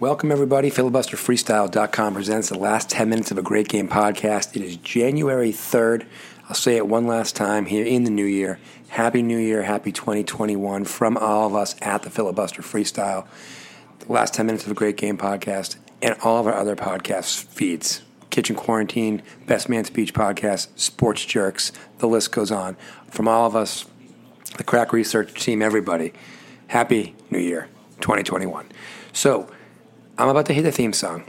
Welcome, 0.00 0.32
everybody. 0.32 0.70
FilibusterFreestyle.com 0.70 2.14
presents 2.14 2.48
the 2.48 2.58
last 2.58 2.90
10 2.90 3.08
minutes 3.08 3.30
of 3.30 3.38
a 3.38 3.42
great 3.42 3.68
game 3.68 3.88
podcast. 3.88 4.56
It 4.56 4.62
is 4.62 4.76
January 4.76 5.52
3rd. 5.52 6.06
I'll 6.48 6.56
say 6.56 6.76
it 6.76 6.88
one 6.88 7.06
last 7.06 7.36
time 7.36 7.66
here 7.66 7.86
in 7.86 8.04
the 8.04 8.10
new 8.10 8.24
year. 8.24 8.58
Happy 8.88 9.22
New 9.22 9.38
Year, 9.38 9.62
happy 9.62 9.92
2021 9.92 10.84
from 10.84 11.16
all 11.16 11.46
of 11.46 11.54
us 11.54 11.76
at 11.80 12.02
the 12.02 12.10
Filibuster 12.10 12.62
Freestyle. 12.62 13.26
The 14.00 14.12
last 14.12 14.34
10 14.34 14.46
minutes 14.46 14.64
of 14.66 14.72
a 14.72 14.74
great 14.74 14.96
game 14.96 15.16
podcast 15.16 15.76
and 16.02 16.16
all 16.22 16.40
of 16.40 16.46
our 16.46 16.54
other 16.54 16.76
podcast 16.76 17.44
feeds. 17.44 18.02
Kitchen 18.28 18.56
Quarantine, 18.56 19.22
Best 19.46 19.68
Man 19.68 19.84
Speech 19.84 20.14
Podcast, 20.14 20.68
Sports 20.78 21.24
Jerks, 21.24 21.70
the 21.98 22.08
list 22.08 22.32
goes 22.32 22.50
on. 22.50 22.76
From 23.08 23.28
all 23.28 23.46
of 23.46 23.54
us, 23.54 23.84
the 24.56 24.64
Crack 24.64 24.92
Research 24.92 25.32
team, 25.40 25.62
everybody, 25.62 26.12
Happy 26.66 27.14
New 27.30 27.38
Year 27.38 27.68
2021. 28.00 28.66
So, 29.12 29.48
I'm 30.22 30.28
about 30.28 30.46
to 30.46 30.52
hit 30.52 30.62
the 30.62 30.70
theme 30.70 30.92
song. 30.92 31.24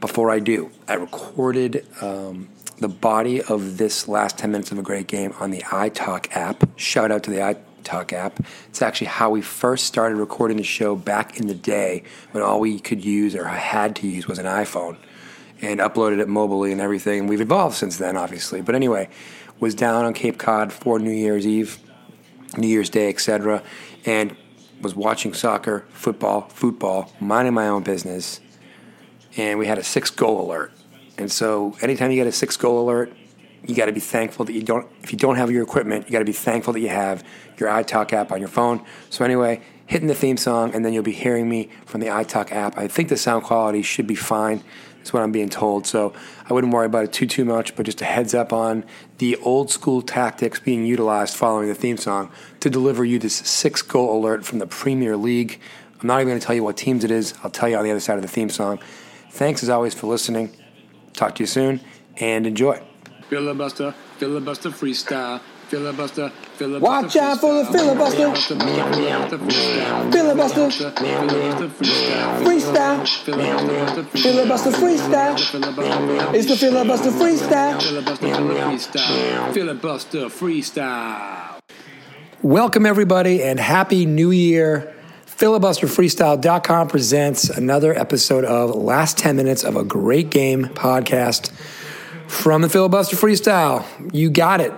Before 0.00 0.30
I 0.30 0.38
do, 0.38 0.70
I 0.88 0.94
recorded 0.94 1.86
um, 2.00 2.48
the 2.78 2.88
body 2.88 3.42
of 3.42 3.76
this 3.76 4.08
last 4.08 4.38
10 4.38 4.52
minutes 4.52 4.72
of 4.72 4.78
a 4.78 4.82
great 4.82 5.06
game 5.06 5.34
on 5.38 5.50
the 5.50 5.60
iTalk 5.64 6.34
app. 6.34 6.66
Shout 6.76 7.12
out 7.12 7.24
to 7.24 7.30
the 7.30 7.36
iTalk 7.84 8.14
app. 8.14 8.40
It's 8.70 8.80
actually 8.80 9.08
how 9.08 9.28
we 9.28 9.42
first 9.42 9.84
started 9.84 10.16
recording 10.16 10.56
the 10.56 10.62
show 10.62 10.96
back 10.96 11.38
in 11.38 11.46
the 11.46 11.54
day 11.54 12.04
when 12.30 12.42
all 12.42 12.58
we 12.58 12.80
could 12.80 13.04
use 13.04 13.34
or 13.34 13.44
had 13.44 13.94
to 13.96 14.08
use 14.08 14.26
was 14.26 14.38
an 14.38 14.46
iPhone 14.46 14.96
and 15.60 15.78
uploaded 15.78 16.20
it 16.20 16.28
mobilely 16.28 16.72
and 16.72 16.80
everything. 16.80 17.26
We've 17.26 17.42
evolved 17.42 17.76
since 17.76 17.98
then, 17.98 18.16
obviously. 18.16 18.62
But 18.62 18.74
anyway, 18.74 19.10
was 19.58 19.74
down 19.74 20.06
on 20.06 20.14
Cape 20.14 20.38
Cod 20.38 20.72
for 20.72 20.98
New 20.98 21.10
Year's 21.10 21.46
Eve, 21.46 21.78
New 22.56 22.66
Year's 22.66 22.88
Day, 22.88 23.10
etc. 23.10 23.62
And 24.06 24.34
was 24.80 24.94
watching 24.94 25.34
soccer, 25.34 25.84
football, 25.90 26.48
football, 26.48 27.12
minding 27.20 27.54
my 27.54 27.68
own 27.68 27.82
business, 27.82 28.40
and 29.36 29.58
we 29.58 29.66
had 29.66 29.78
a 29.78 29.84
six 29.84 30.10
goal 30.10 30.40
alert. 30.40 30.72
And 31.18 31.30
so, 31.30 31.76
anytime 31.82 32.10
you 32.10 32.16
get 32.16 32.26
a 32.26 32.32
six 32.32 32.56
goal 32.56 32.82
alert, 32.82 33.12
you 33.66 33.74
got 33.74 33.86
to 33.86 33.92
be 33.92 34.00
thankful 34.00 34.44
that 34.46 34.52
you 34.52 34.62
don't. 34.62 34.90
If 35.02 35.12
you 35.12 35.18
don't 35.18 35.36
have 35.36 35.50
your 35.50 35.62
equipment, 35.62 36.06
you 36.06 36.12
got 36.12 36.20
to 36.20 36.24
be 36.24 36.32
thankful 36.32 36.72
that 36.72 36.80
you 36.80 36.88
have 36.88 37.22
your 37.58 37.68
iTalk 37.68 38.12
app 38.12 38.32
on 38.32 38.40
your 38.40 38.48
phone. 38.48 38.84
So 39.10 39.24
anyway, 39.24 39.62
hitting 39.86 40.08
the 40.08 40.14
theme 40.14 40.36
song, 40.36 40.74
and 40.74 40.84
then 40.84 40.92
you'll 40.92 41.02
be 41.02 41.12
hearing 41.12 41.48
me 41.48 41.68
from 41.84 42.00
the 42.00 42.06
iTalk 42.06 42.52
app. 42.52 42.78
I 42.78 42.88
think 42.88 43.08
the 43.08 43.16
sound 43.16 43.44
quality 43.44 43.82
should 43.82 44.06
be 44.06 44.14
fine. 44.14 44.62
That's 45.00 45.14
what 45.14 45.22
I'm 45.22 45.32
being 45.32 45.48
told. 45.48 45.86
So 45.86 46.12
I 46.48 46.52
wouldn't 46.52 46.74
worry 46.74 46.84
about 46.84 47.04
it 47.04 47.12
too 47.12 47.26
too 47.26 47.46
much, 47.46 47.74
but 47.74 47.86
just 47.86 48.02
a 48.02 48.04
heads 48.04 48.34
up 48.34 48.52
on 48.52 48.84
the 49.16 49.36
old 49.36 49.70
school 49.70 50.02
tactics 50.02 50.60
being 50.60 50.84
utilized 50.84 51.34
following 51.34 51.68
the 51.68 51.74
theme 51.74 51.96
song 51.96 52.30
to 52.60 52.68
deliver 52.68 53.02
you 53.02 53.18
this 53.18 53.34
six 53.34 53.80
goal 53.80 54.18
alert 54.18 54.44
from 54.44 54.58
the 54.58 54.66
Premier 54.66 55.16
League. 55.16 55.58
I'm 56.00 56.06
not 56.06 56.20
even 56.20 56.28
going 56.28 56.40
to 56.40 56.46
tell 56.46 56.54
you 56.54 56.62
what 56.62 56.76
teams 56.76 57.02
it 57.02 57.10
is. 57.10 57.32
I'll 57.42 57.50
tell 57.50 57.68
you 57.68 57.76
on 57.76 57.84
the 57.84 57.90
other 57.90 58.00
side 58.00 58.16
of 58.16 58.22
the 58.22 58.28
theme 58.28 58.50
song. 58.50 58.78
Thanks 59.30 59.62
as 59.62 59.70
always 59.70 59.94
for 59.94 60.06
listening. 60.06 60.54
Talk 61.14 61.34
to 61.36 61.42
you 61.42 61.46
soon 61.46 61.80
and 62.18 62.46
enjoy. 62.46 62.82
Filibuster, 63.28 63.94
filibuster 64.18 64.70
freestyle. 64.70 65.40
Filibuster, 65.70 66.30
filibuster. 66.56 66.84
Watch 66.84 67.14
out 67.14 67.40
for 67.40 67.54
the 67.54 67.64
filibuster. 67.66 68.34
Filibuster. 70.10 70.90
Freestyle. 72.42 73.06
Filibuster 74.20 74.70
freestyle. 74.72 76.34
It's 76.34 76.48
the 76.48 76.56
filibuster 76.56 77.10
freestyle. 77.12 77.78
Filibuster 79.54 80.26
freestyle. 80.26 81.60
Welcome, 82.42 82.84
everybody, 82.84 83.40
and 83.44 83.60
Happy 83.60 84.06
New 84.06 84.32
Year. 84.32 84.92
FilibusterFreestyle.com 85.26 86.88
presents 86.88 87.48
another 87.48 87.96
episode 87.96 88.44
of 88.44 88.74
Last 88.74 89.18
10 89.18 89.36
Minutes 89.36 89.62
of 89.62 89.76
a 89.76 89.84
Great 89.84 90.30
Game 90.30 90.64
podcast 90.64 91.52
from 92.26 92.62
the 92.62 92.68
Filibuster 92.68 93.14
Freestyle. 93.14 93.84
You 94.12 94.30
got 94.30 94.60
it. 94.60 94.72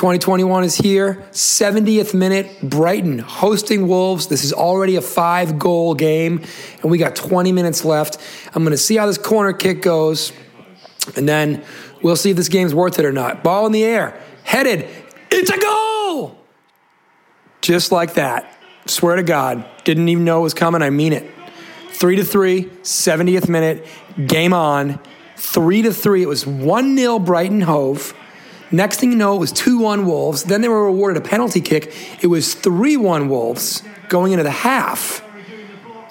2021 0.00 0.64
is 0.64 0.76
here. 0.76 1.22
70th 1.32 2.14
minute, 2.14 2.62
Brighton 2.62 3.18
hosting 3.18 3.86
Wolves. 3.86 4.28
This 4.28 4.44
is 4.44 4.52
already 4.54 4.96
a 4.96 5.02
five 5.02 5.58
goal 5.58 5.94
game, 5.94 6.42
and 6.80 6.90
we 6.90 6.96
got 6.96 7.14
20 7.14 7.52
minutes 7.52 7.84
left. 7.84 8.16
I'm 8.54 8.62
going 8.62 8.70
to 8.70 8.78
see 8.78 8.96
how 8.96 9.04
this 9.04 9.18
corner 9.18 9.52
kick 9.52 9.82
goes, 9.82 10.32
and 11.16 11.28
then 11.28 11.62
we'll 12.00 12.16
see 12.16 12.30
if 12.30 12.38
this 12.38 12.48
game's 12.48 12.74
worth 12.74 12.98
it 12.98 13.04
or 13.04 13.12
not. 13.12 13.44
Ball 13.44 13.66
in 13.66 13.72
the 13.72 13.84
air, 13.84 14.18
headed. 14.42 14.88
It's 15.30 15.50
a 15.50 15.58
goal! 15.58 16.38
Just 17.60 17.92
like 17.92 18.14
that. 18.14 18.58
Swear 18.86 19.16
to 19.16 19.22
God. 19.22 19.66
Didn't 19.84 20.08
even 20.08 20.24
know 20.24 20.40
it 20.40 20.44
was 20.44 20.54
coming. 20.54 20.80
I 20.80 20.88
mean 20.88 21.12
it. 21.12 21.30
Three 21.92 22.16
to 22.16 22.24
three, 22.24 22.64
70th 22.64 23.50
minute, 23.50 23.86
game 24.26 24.54
on. 24.54 24.98
Three 25.36 25.82
to 25.82 25.92
three. 25.92 26.22
It 26.22 26.28
was 26.28 26.46
1 26.46 26.96
0 26.96 27.18
Brighton 27.18 27.60
Hove. 27.60 28.14
Next 28.72 29.00
thing 29.00 29.10
you 29.10 29.18
know, 29.18 29.34
it 29.34 29.40
was 29.40 29.52
2 29.52 29.78
1 29.78 30.06
Wolves. 30.06 30.44
Then 30.44 30.60
they 30.60 30.68
were 30.68 30.86
awarded 30.86 31.22
a 31.22 31.26
penalty 31.26 31.60
kick. 31.60 31.92
It 32.22 32.28
was 32.28 32.54
3 32.54 32.96
1 32.96 33.28
Wolves 33.28 33.82
going 34.08 34.32
into 34.32 34.44
the 34.44 34.50
half. 34.50 35.24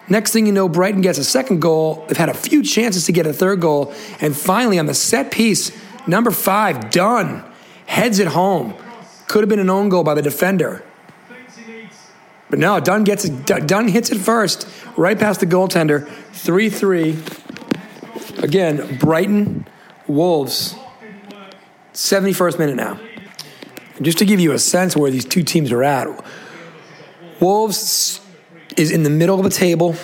Next 0.09 0.33
thing 0.33 0.47
you 0.47 0.51
know, 0.51 0.67
Brighton 0.67 1.01
gets 1.01 1.19
a 1.19 1.23
second 1.23 1.61
goal. 1.61 2.05
They've 2.07 2.17
had 2.17 2.29
a 2.29 2.33
few 2.33 2.63
chances 2.63 3.05
to 3.05 3.11
get 3.11 3.27
a 3.27 3.33
third 3.33 3.61
goal. 3.61 3.93
And 4.19 4.35
finally, 4.35 4.79
on 4.79 4.87
the 4.87 4.95
set 4.95 5.31
piece, 5.31 5.71
number 6.07 6.31
five, 6.31 6.89
Dunk, 6.89 7.45
heads 7.85 8.17
it 8.17 8.27
home. 8.27 8.73
Could 9.27 9.43
have 9.43 9.49
been 9.49 9.59
an 9.59 9.69
own 9.69 9.89
goal 9.89 10.03
by 10.03 10.15
the 10.15 10.23
defender. 10.23 10.83
But 12.49 12.57
no, 12.57 12.79
Dunk 12.79 13.05
gets 13.05 13.25
it. 13.25 13.45
Dunk 13.45 13.91
hits 13.91 14.11
it 14.11 14.17
first, 14.17 14.67
right 14.97 15.17
past 15.17 15.39
the 15.39 15.45
goaltender. 15.45 16.09
3 16.33 16.69
3. 16.69 17.17
Again, 18.39 18.97
Brighton, 18.97 19.67
Wolves. 20.07 20.75
71st 21.99 22.57
minute 22.57 22.75
now. 22.77 22.97
Just 24.01 24.19
to 24.19 24.25
give 24.25 24.39
you 24.39 24.53
a 24.53 24.59
sense 24.59 24.95
where 24.95 25.11
these 25.11 25.25
two 25.25 25.43
teams 25.43 25.69
are 25.73 25.83
at, 25.83 26.07
Wolves 27.41 28.21
is 28.77 28.89
in 28.89 29.03
the 29.03 29.09
middle 29.09 29.37
of 29.37 29.43
the 29.43 29.49
table. 29.49 29.97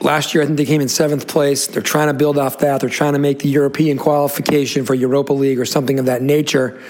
Last 0.00 0.32
year, 0.32 0.42
I 0.42 0.46
think 0.46 0.56
they 0.56 0.64
came 0.64 0.80
in 0.80 0.88
seventh 0.88 1.28
place. 1.28 1.66
They're 1.66 1.82
trying 1.82 2.08
to 2.08 2.14
build 2.14 2.38
off 2.38 2.58
that. 2.58 2.80
They're 2.80 2.88
trying 2.88 3.12
to 3.12 3.18
make 3.18 3.40
the 3.40 3.50
European 3.50 3.98
qualification 3.98 4.86
for 4.86 4.94
Europa 4.94 5.34
League 5.34 5.60
or 5.60 5.66
something 5.66 5.98
of 5.98 6.06
that 6.06 6.22
nature. 6.22 6.80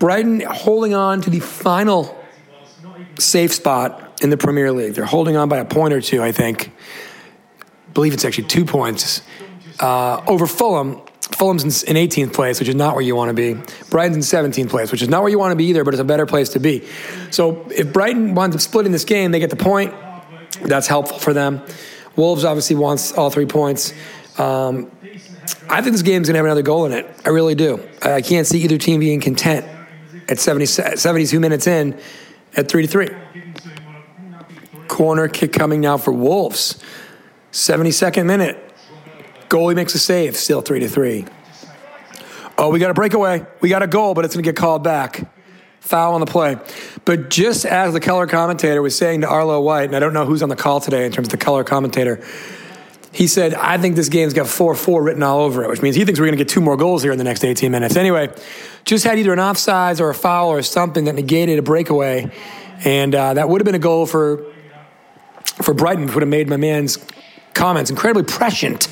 Brighton 0.00 0.40
holding 0.40 0.92
on 0.92 1.20
to 1.20 1.30
the 1.30 1.38
final 1.38 2.20
safe 3.20 3.54
spot 3.54 4.20
in 4.20 4.30
the 4.30 4.36
Premier 4.36 4.72
League. 4.72 4.94
They're 4.94 5.04
holding 5.04 5.36
on 5.36 5.48
by 5.48 5.58
a 5.58 5.64
point 5.64 5.94
or 5.94 6.00
two, 6.00 6.24
I 6.24 6.32
think. 6.32 6.72
I 7.60 7.92
believe 7.92 8.14
it's 8.14 8.24
actually 8.24 8.48
two 8.48 8.64
points 8.64 9.22
uh, 9.78 10.24
over 10.26 10.48
Fulham. 10.48 11.02
Fulham's 11.34 11.82
in 11.82 11.96
18th 11.96 12.32
place, 12.32 12.60
which 12.60 12.68
is 12.68 12.74
not 12.74 12.94
where 12.94 13.04
you 13.04 13.16
want 13.16 13.28
to 13.28 13.34
be. 13.34 13.60
Brighton's 13.88 14.32
in 14.32 14.50
17th 14.50 14.68
place, 14.68 14.92
which 14.92 15.02
is 15.02 15.08
not 15.08 15.22
where 15.22 15.30
you 15.30 15.38
want 15.38 15.52
to 15.52 15.56
be 15.56 15.66
either, 15.66 15.84
but 15.84 15.94
it's 15.94 16.00
a 16.00 16.04
better 16.04 16.26
place 16.26 16.50
to 16.50 16.60
be. 16.60 16.86
So 17.30 17.66
if 17.70 17.92
Brighton 17.92 18.34
winds 18.34 18.56
up 18.56 18.62
splitting 18.62 18.92
this 18.92 19.04
game, 19.04 19.30
they 19.30 19.38
get 19.38 19.50
the 19.50 19.56
point. 19.56 19.94
That's 20.62 20.86
helpful 20.86 21.18
for 21.18 21.32
them. 21.32 21.62
Wolves 22.16 22.44
obviously 22.44 22.76
wants 22.76 23.12
all 23.12 23.30
three 23.30 23.46
points. 23.46 23.94
Um, 24.38 24.90
I 25.68 25.82
think 25.82 25.92
this 25.92 26.02
game's 26.02 26.28
going 26.28 26.34
to 26.34 26.38
have 26.38 26.44
another 26.44 26.62
goal 26.62 26.84
in 26.86 26.92
it. 26.92 27.08
I 27.24 27.30
really 27.30 27.54
do. 27.54 27.86
I 28.02 28.20
can't 28.20 28.46
see 28.46 28.62
either 28.62 28.78
team 28.78 29.00
being 29.00 29.20
content 29.20 29.66
at 30.28 30.38
70, 30.38 30.66
72 30.66 31.40
minutes 31.40 31.66
in 31.66 31.98
at 32.56 32.68
3 32.68 32.82
to 32.82 32.88
3. 32.88 33.08
Corner 34.88 35.28
kick 35.28 35.52
coming 35.52 35.80
now 35.80 35.96
for 35.96 36.12
Wolves. 36.12 36.82
72nd 37.52 38.26
minute. 38.26 38.69
Goalie 39.50 39.74
makes 39.74 39.94
a 39.96 39.98
save, 39.98 40.36
still 40.36 40.62
3 40.62 40.80
to 40.80 40.88
3. 40.88 41.26
Oh, 42.56 42.70
we 42.70 42.78
got 42.78 42.90
a 42.90 42.94
breakaway. 42.94 43.44
We 43.60 43.68
got 43.68 43.82
a 43.82 43.88
goal, 43.88 44.14
but 44.14 44.24
it's 44.24 44.34
going 44.34 44.44
to 44.44 44.48
get 44.48 44.56
called 44.56 44.84
back. 44.84 45.28
Foul 45.80 46.14
on 46.14 46.20
the 46.20 46.26
play. 46.26 46.56
But 47.04 47.30
just 47.30 47.66
as 47.66 47.92
the 47.92 48.00
color 48.00 48.28
commentator 48.28 48.80
was 48.80 48.96
saying 48.96 49.22
to 49.22 49.28
Arlo 49.28 49.60
White, 49.60 49.86
and 49.86 49.96
I 49.96 49.98
don't 49.98 50.12
know 50.12 50.24
who's 50.24 50.42
on 50.42 50.50
the 50.50 50.56
call 50.56 50.80
today 50.80 51.04
in 51.04 51.10
terms 51.10 51.26
of 51.28 51.32
the 51.32 51.38
color 51.38 51.64
commentator, 51.64 52.24
he 53.12 53.26
said, 53.26 53.54
I 53.54 53.76
think 53.76 53.96
this 53.96 54.08
game's 54.08 54.34
got 54.34 54.46
4 54.46 54.76
4 54.76 55.02
written 55.02 55.22
all 55.24 55.40
over 55.40 55.64
it, 55.64 55.70
which 55.70 55.82
means 55.82 55.96
he 55.96 56.04
thinks 56.04 56.20
we're 56.20 56.26
going 56.26 56.38
to 56.38 56.44
get 56.44 56.48
two 56.48 56.60
more 56.60 56.76
goals 56.76 57.02
here 57.02 57.10
in 57.10 57.18
the 57.18 57.24
next 57.24 57.44
18 57.44 57.72
minutes. 57.72 57.96
Anyway, 57.96 58.32
just 58.84 59.04
had 59.04 59.18
either 59.18 59.32
an 59.32 59.40
offsides 59.40 60.00
or 60.00 60.10
a 60.10 60.14
foul 60.14 60.50
or 60.50 60.62
something 60.62 61.06
that 61.06 61.16
negated 61.16 61.58
a 61.58 61.62
breakaway. 61.62 62.30
And 62.84 63.14
uh, 63.16 63.34
that 63.34 63.48
would 63.48 63.60
have 63.60 63.66
been 63.66 63.74
a 63.74 63.80
goal 63.80 64.06
for, 64.06 64.44
for 65.60 65.74
Brighton, 65.74 66.06
would 66.06 66.22
have 66.22 66.28
made 66.28 66.48
my 66.48 66.56
man's 66.56 66.98
comments 67.52 67.90
incredibly 67.90 68.22
prescient. 68.22 68.86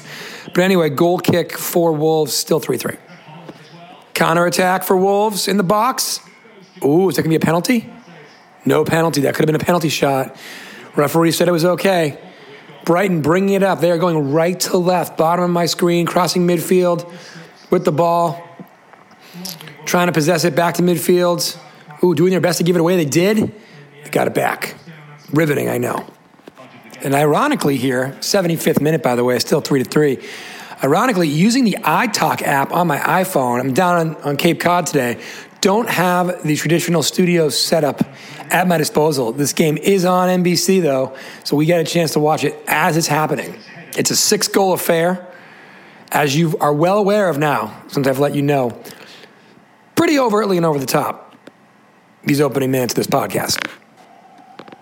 But 0.54 0.64
anyway, 0.64 0.90
goal 0.90 1.18
kick 1.18 1.52
for 1.52 1.92
Wolves, 1.92 2.34
still 2.34 2.60
3 2.60 2.76
3. 2.76 2.96
Counter 4.14 4.46
attack 4.46 4.82
for 4.82 4.96
Wolves 4.96 5.46
in 5.46 5.56
the 5.56 5.62
box. 5.62 6.20
Ooh, 6.84 7.08
is 7.08 7.16
that 7.16 7.22
going 7.22 7.32
to 7.32 7.38
be 7.38 7.42
a 7.42 7.46
penalty? 7.46 7.90
No 8.64 8.84
penalty. 8.84 9.22
That 9.22 9.34
could 9.34 9.42
have 9.42 9.46
been 9.46 9.60
a 9.60 9.64
penalty 9.64 9.88
shot. 9.88 10.36
Referee 10.96 11.32
said 11.32 11.48
it 11.48 11.52
was 11.52 11.64
okay. 11.64 12.18
Brighton 12.84 13.22
bringing 13.22 13.54
it 13.54 13.62
up. 13.62 13.80
They 13.80 13.90
are 13.90 13.98
going 13.98 14.32
right 14.32 14.58
to 14.60 14.78
left, 14.78 15.16
bottom 15.16 15.44
of 15.44 15.50
my 15.50 15.66
screen, 15.66 16.06
crossing 16.06 16.46
midfield 16.46 17.10
with 17.70 17.84
the 17.84 17.92
ball, 17.92 18.42
trying 19.84 20.06
to 20.06 20.12
possess 20.12 20.44
it 20.44 20.56
back 20.56 20.74
to 20.74 20.82
midfield. 20.82 21.56
Ooh, 22.02 22.14
doing 22.14 22.30
their 22.30 22.40
best 22.40 22.58
to 22.58 22.64
give 22.64 22.76
it 22.76 22.80
away. 22.80 22.96
They 22.96 23.04
did. 23.04 23.36
They 24.04 24.10
got 24.10 24.26
it 24.26 24.34
back. 24.34 24.74
Riveting, 25.32 25.68
I 25.68 25.78
know. 25.78 26.06
And 27.02 27.14
ironically, 27.14 27.76
here, 27.76 28.16
75th 28.20 28.80
minute, 28.80 29.02
by 29.02 29.14
the 29.14 29.24
way, 29.24 29.38
still 29.38 29.60
3 29.60 29.84
to 29.84 29.88
3. 29.88 30.18
Ironically, 30.82 31.28
using 31.28 31.64
the 31.64 31.76
iTalk 31.80 32.42
app 32.42 32.72
on 32.72 32.86
my 32.86 32.98
iPhone, 32.98 33.60
I'm 33.60 33.72
down 33.72 33.96
on, 33.96 34.16
on 34.22 34.36
Cape 34.36 34.60
Cod 34.60 34.86
today, 34.86 35.20
don't 35.60 35.88
have 35.88 36.44
the 36.44 36.54
traditional 36.56 37.02
studio 37.02 37.48
setup 37.48 38.02
at 38.50 38.68
my 38.68 38.78
disposal. 38.78 39.32
This 39.32 39.52
game 39.52 39.76
is 39.76 40.04
on 40.04 40.28
NBC, 40.42 40.82
though, 40.82 41.16
so 41.44 41.56
we 41.56 41.66
get 41.66 41.80
a 41.80 41.84
chance 41.84 42.12
to 42.12 42.20
watch 42.20 42.44
it 42.44 42.56
as 42.68 42.96
it's 42.96 43.08
happening. 43.08 43.58
It's 43.96 44.10
a 44.10 44.16
six 44.16 44.46
goal 44.46 44.72
affair, 44.72 45.26
as 46.12 46.36
you 46.36 46.56
are 46.58 46.72
well 46.72 46.98
aware 46.98 47.28
of 47.28 47.38
now, 47.38 47.82
since 47.88 48.06
I've 48.06 48.20
let 48.20 48.34
you 48.34 48.42
know. 48.42 48.80
Pretty 49.96 50.18
overtly 50.18 50.56
and 50.56 50.64
over 50.64 50.78
the 50.78 50.86
top, 50.86 51.34
these 52.24 52.40
opening 52.40 52.70
minutes 52.70 52.92
of 52.92 52.96
this 52.96 53.06
podcast. 53.08 53.77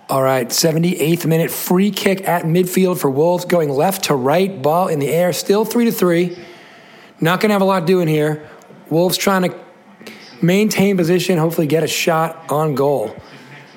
All 0.08 0.22
right, 0.22 0.48
78th 0.48 1.26
minute 1.26 1.50
free 1.50 1.90
kick 1.90 2.28
at 2.28 2.44
midfield 2.44 3.00
for 3.00 3.10
Wolves, 3.10 3.44
going 3.44 3.68
left 3.68 4.04
to 4.04 4.14
right, 4.14 4.62
ball 4.62 4.86
in 4.86 5.00
the 5.00 5.08
air, 5.08 5.32
still 5.32 5.64
three 5.64 5.86
to 5.86 5.90
three. 5.90 6.38
Not 7.20 7.40
going 7.40 7.48
to 7.48 7.54
have 7.54 7.62
a 7.62 7.64
lot 7.64 7.86
doing 7.86 8.06
here. 8.06 8.48
Wolves 8.88 9.16
trying 9.16 9.50
to 9.50 9.58
maintain 10.40 10.96
position, 10.96 11.38
hopefully 11.38 11.66
get 11.66 11.82
a 11.82 11.88
shot 11.88 12.52
on 12.52 12.76
goal. 12.76 13.16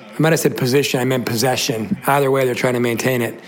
I 0.08 0.22
might 0.22 0.32
have 0.32 0.38
said 0.38 0.56
position, 0.56 1.00
I 1.00 1.04
meant 1.04 1.26
possession. 1.26 1.98
Either 2.06 2.30
way, 2.30 2.44
they're 2.44 2.54
trying 2.54 2.74
to 2.74 2.80
maintain 2.80 3.22
it. 3.22 3.40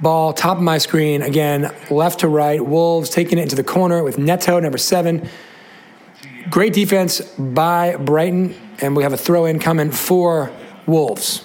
Ball, 0.00 0.32
top 0.32 0.56
of 0.56 0.62
my 0.62 0.78
screen, 0.78 1.20
again, 1.20 1.74
left 1.90 2.20
to 2.20 2.28
right. 2.28 2.64
Wolves 2.64 3.10
taking 3.10 3.36
it 3.36 3.42
into 3.42 3.56
the 3.56 3.64
corner 3.64 4.02
with 4.02 4.16
Neto, 4.16 4.58
number 4.60 4.78
seven. 4.78 5.28
Great 6.48 6.72
defense 6.72 7.20
by 7.20 7.96
Brighton, 7.96 8.54
and 8.80 8.96
we 8.96 9.02
have 9.02 9.12
a 9.12 9.18
throw 9.18 9.44
in 9.44 9.58
coming 9.58 9.90
for 9.90 10.50
Wolves. 10.86 11.43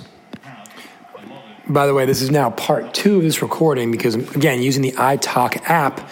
By 1.69 1.86
the 1.86 1.94
way, 1.94 2.07
this 2.07 2.24
is 2.24 2.31
now 2.31 2.50
part 2.50 2.95
two 2.95 3.18
of 3.18 3.21
this 3.24 3.44
recording 3.44 3.92
because, 3.92 4.16
again, 4.16 4.60
using 4.63 4.81
the 4.81 4.94
iTalk 4.94 5.69
app, 5.69 6.10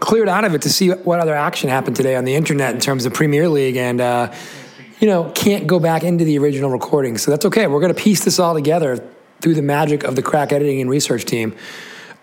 cleared 0.00 0.28
out 0.28 0.44
of 0.44 0.54
it 0.54 0.60
to 0.62 0.68
see 0.68 0.90
what 0.90 1.18
other 1.18 1.34
action 1.34 1.70
happened 1.70 1.96
today 1.96 2.14
on 2.14 2.26
the 2.26 2.34
internet 2.34 2.74
in 2.74 2.80
terms 2.80 3.06
of 3.06 3.14
Premier 3.14 3.48
League 3.48 3.76
and, 3.76 4.02
uh, 4.02 4.30
you 5.00 5.06
know, 5.06 5.32
can't 5.34 5.66
go 5.66 5.80
back 5.80 6.02
into 6.02 6.26
the 6.26 6.38
original 6.38 6.68
recording. 6.68 7.16
So 7.16 7.30
that's 7.30 7.46
okay. 7.46 7.66
We're 7.66 7.80
going 7.80 7.94
to 7.94 8.00
piece 8.00 8.22
this 8.22 8.38
all 8.38 8.52
together 8.52 9.02
through 9.40 9.54
the 9.54 9.62
magic 9.62 10.04
of 10.04 10.14
the 10.14 10.22
crack 10.22 10.52
editing 10.52 10.78
and 10.82 10.90
research 10.90 11.24
team 11.24 11.56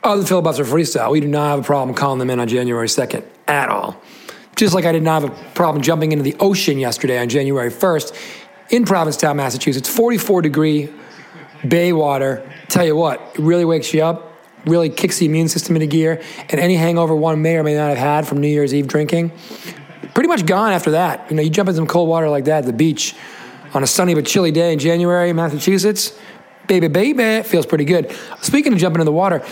of 0.03 0.19
the 0.19 0.27
Filibuster 0.27 0.63
Freestyle. 0.63 1.12
We 1.12 1.21
do 1.21 1.27
not 1.27 1.50
have 1.50 1.59
a 1.62 1.63
problem 1.63 1.95
calling 1.95 2.19
them 2.19 2.29
in 2.29 2.39
on 2.39 2.47
January 2.47 2.88
2nd 2.88 3.25
at 3.47 3.69
all. 3.69 4.00
Just 4.56 4.75
like 4.75 4.85
I 4.85 4.91
did 4.91 5.01
not 5.01 5.24
have 5.24 5.31
a 5.31 5.53
problem 5.53 5.81
jumping 5.81 6.12
into 6.12 6.24
the 6.24 6.35
ocean 6.39 6.77
yesterday 6.77 7.17
on 7.17 7.29
January 7.29 7.71
1st 7.71 8.15
in 8.69 8.85
Provincetown, 8.85 9.38
Massachusetts, 9.38 9.89
44 9.89 10.44
degree 10.44 10.94
bay 11.67 11.93
water. 11.93 12.49
Tell 12.67 12.85
you 12.85 12.95
what, 12.95 13.21
it 13.33 13.39
really 13.39 13.65
wakes 13.65 13.93
you 13.93 14.03
up, 14.03 14.33
really 14.65 14.89
kicks 14.89 15.19
the 15.19 15.25
immune 15.25 15.47
system 15.47 15.75
into 15.75 15.87
gear, 15.87 16.21
and 16.49 16.59
any 16.59 16.75
hangover 16.75 17.15
one 17.15 17.41
may 17.41 17.57
or 17.57 17.63
may 17.63 17.75
not 17.75 17.89
have 17.89 17.97
had 17.97 18.27
from 18.27 18.39
New 18.39 18.47
Year's 18.47 18.73
Eve 18.73 18.87
drinking, 18.87 19.31
pretty 20.13 20.27
much 20.27 20.45
gone 20.45 20.71
after 20.71 20.91
that. 20.91 21.29
You 21.29 21.35
know, 21.35 21.41
you 21.41 21.49
jump 21.49 21.69
in 21.69 21.75
some 21.75 21.87
cold 21.87 22.09
water 22.09 22.29
like 22.29 22.45
that 22.45 22.59
at 22.59 22.65
the 22.65 22.73
beach 22.73 23.15
on 23.73 23.83
a 23.83 23.87
sunny 23.87 24.13
but 24.13 24.25
chilly 24.25 24.51
day 24.51 24.73
in 24.73 24.79
January 24.79 25.31
Massachusetts, 25.33 26.17
baby, 26.67 26.87
baby, 26.87 27.43
feels 27.43 27.65
pretty 27.65 27.85
good. 27.85 28.15
Speaking 28.41 28.73
of 28.73 28.79
jumping 28.79 29.01
in 29.01 29.05
the 29.05 29.11
water, 29.11 29.43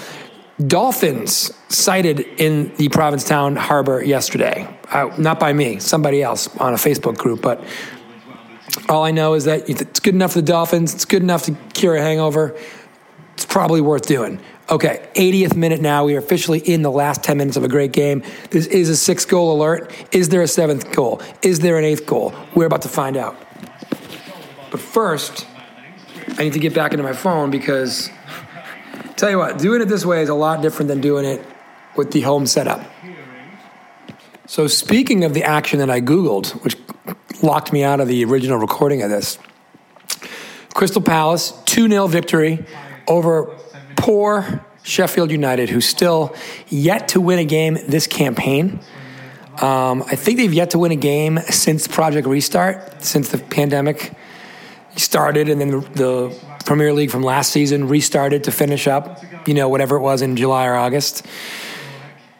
dolphins 0.65 1.53
sighted 1.69 2.19
in 2.19 2.75
the 2.75 2.89
Provincetown 2.89 3.55
harbor 3.55 4.03
yesterday. 4.03 4.67
Uh, 4.91 5.13
not 5.17 5.39
by 5.39 5.53
me, 5.53 5.79
somebody 5.79 6.21
else 6.21 6.53
on 6.57 6.73
a 6.73 6.77
Facebook 6.77 7.17
group, 7.17 7.41
but 7.41 7.63
all 8.89 9.05
I 9.05 9.11
know 9.11 9.35
is 9.35 9.45
that 9.45 9.69
it's 9.69 9.99
good 9.99 10.15
enough 10.15 10.33
for 10.33 10.41
the 10.41 10.47
Dolphins, 10.47 10.93
it's 10.93 11.05
good 11.05 11.21
enough 11.21 11.43
to 11.43 11.53
cure 11.73 11.95
a 11.95 12.01
hangover, 12.01 12.57
it's 13.33 13.45
probably 13.45 13.81
worth 13.81 14.07
doing. 14.07 14.39
Okay, 14.69 15.07
80th 15.15 15.55
minute 15.55 15.81
now. 15.81 16.05
We 16.05 16.15
are 16.15 16.19
officially 16.19 16.59
in 16.59 16.83
the 16.83 16.91
last 16.91 17.23
10 17.23 17.37
minutes 17.37 17.57
of 17.57 17.63
a 17.63 17.67
great 17.67 17.91
game. 17.91 18.21
This 18.51 18.67
is 18.67 18.89
a 18.89 18.95
six 18.95 19.25
goal 19.25 19.55
alert. 19.55 19.91
Is 20.11 20.29
there 20.29 20.43
a 20.43 20.47
seventh 20.47 20.91
goal? 20.91 21.21
Is 21.41 21.59
there 21.59 21.79
an 21.79 21.85
eighth 21.85 22.05
goal? 22.05 22.35
We're 22.53 22.67
about 22.67 22.83
to 22.83 22.89
find 22.89 23.17
out. 23.17 23.35
But 24.69 24.79
first, 24.79 25.47
I 26.37 26.43
need 26.43 26.53
to 26.53 26.59
get 26.59 26.75
back 26.75 26.91
into 26.91 27.03
my 27.03 27.13
phone 27.13 27.49
because, 27.49 28.11
tell 29.15 29.31
you 29.31 29.39
what, 29.39 29.57
doing 29.57 29.81
it 29.81 29.85
this 29.85 30.05
way 30.05 30.21
is 30.21 30.29
a 30.29 30.35
lot 30.35 30.61
different 30.61 30.89
than 30.89 31.01
doing 31.01 31.25
it 31.25 31.43
with 31.95 32.11
the 32.11 32.21
home 32.21 32.45
setup. 32.45 32.81
So, 34.49 34.65
speaking 34.65 35.25
of 35.25 35.35
the 35.35 35.43
action 35.43 35.77
that 35.77 35.91
I 35.91 36.01
Googled, 36.01 36.49
which 36.63 36.75
locked 37.43 37.71
me 37.71 37.83
out 37.83 37.99
of 37.99 38.07
the 38.07 38.25
original 38.25 38.57
recording 38.57 39.03
of 39.03 39.11
this, 39.11 39.37
Crystal 40.73 41.03
Palace, 41.03 41.53
2 41.65 41.87
0 41.87 42.07
victory 42.07 42.65
over 43.07 43.55
poor 43.95 44.65
Sheffield 44.81 45.29
United, 45.29 45.69
who 45.69 45.81
still 45.81 46.35
yet 46.67 47.09
to 47.09 47.21
win 47.21 47.37
a 47.37 47.45
game 47.45 47.77
this 47.87 48.07
campaign. 48.07 48.79
Um, 49.61 50.01
I 50.07 50.15
think 50.15 50.39
they've 50.39 50.51
yet 50.51 50.71
to 50.71 50.79
win 50.79 50.91
a 50.91 50.95
game 50.95 51.37
since 51.49 51.87
Project 51.87 52.25
Restart, 52.25 53.03
since 53.03 53.29
the 53.29 53.37
pandemic 53.37 54.13
started, 54.95 55.47
and 55.47 55.61
then 55.61 55.69
the, 55.69 55.79
the 55.91 56.39
Premier 56.65 56.91
League 56.91 57.11
from 57.11 57.21
last 57.21 57.51
season 57.51 57.87
restarted 57.87 58.45
to 58.45 58.51
finish 58.51 58.87
up, 58.87 59.23
you 59.47 59.53
know, 59.53 59.69
whatever 59.69 59.97
it 59.97 60.01
was 60.01 60.23
in 60.23 60.35
July 60.35 60.65
or 60.65 60.73
August. 60.73 61.23